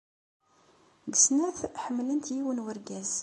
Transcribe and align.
Deg 1.09 1.15
snat 1.23 1.59
ḥemmlent 1.83 2.33
yiwen 2.35 2.57
n 2.61 2.63
urgaz. 2.67 3.11